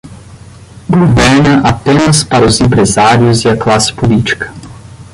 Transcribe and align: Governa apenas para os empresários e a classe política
Governa 0.89 1.59
apenas 1.61 2.23
para 2.23 2.43
os 2.47 2.59
empresários 2.59 3.43
e 3.43 3.47
a 3.49 3.55
classe 3.55 3.93
política 3.93 4.51